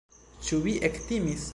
Ĉu 0.47 0.59
vi 0.65 0.75
ektimis? 0.91 1.49